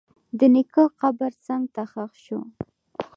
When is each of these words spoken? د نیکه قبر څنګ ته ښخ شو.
د 0.39 0.41
نیکه 0.53 0.83
قبر 1.01 1.31
څنګ 1.45 1.63
ته 1.75 1.83
ښخ 1.91 2.11
شو. 2.25 2.39